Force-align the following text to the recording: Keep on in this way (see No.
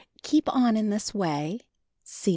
Keep 0.23 0.49
on 0.51 0.77
in 0.77 0.89
this 0.89 1.13
way 1.13 1.59
(see 2.01 2.29
No. 2.29 2.29